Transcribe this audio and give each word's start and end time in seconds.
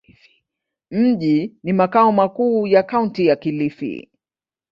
Mji 0.91 1.53
ni 1.63 1.73
makao 1.73 2.11
makuu 2.11 2.67
ya 2.67 2.83
Kaunti 2.83 3.25
ya 3.27 3.35
Kilifi. 3.35 4.09